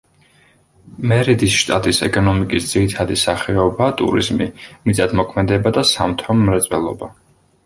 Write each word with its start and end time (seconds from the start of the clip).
მერიდის 1.09 1.57
შტატის 1.63 1.99
ეკონომიკის 2.07 2.69
ძირითადი 2.71 3.19
სახეობაა 3.25 3.93
ტურიზმი, 4.01 4.49
მიწათმოქმედება 4.89 5.75
და 5.77 5.85
სამთო 5.93 6.39
მრეწველობა. 6.43 7.13